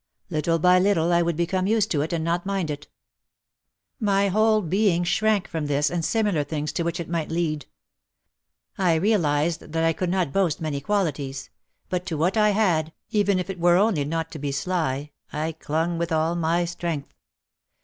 [0.31, 2.87] Little by little I would become used to it and not mind it.
[3.99, 7.67] My whole being shrank from this and similar things to which it might lead.
[8.79, 11.51] I realised that I could not boast many qualities.
[11.87, 15.51] But to what I had, even if it were only not to be sly, I
[15.51, 17.13] clung with all my strength.